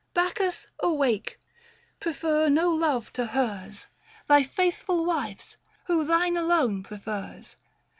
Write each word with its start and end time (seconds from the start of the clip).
Bacchus,, 0.15 0.65
awake! 0.79 1.37
Prefer 1.99 2.49
no 2.49 2.71
love 2.71 3.13
to 3.13 3.27
hers— 3.27 3.85
Thy 4.27 4.41
faithful 4.41 5.05
wife's— 5.05 5.57
who 5.85 6.03
thine 6.03 6.35
alone 6.35 6.81
prefers. 6.81 7.55